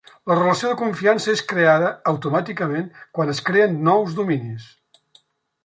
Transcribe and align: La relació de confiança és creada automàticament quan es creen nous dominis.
La 0.29 0.35
relació 0.37 0.69
de 0.71 0.77
confiança 0.79 1.29
és 1.37 1.43
creada 1.51 1.91
automàticament 2.13 2.89
quan 3.19 3.33
es 3.37 3.45
creen 3.51 3.79
nous 3.91 4.17
dominis. 4.23 4.69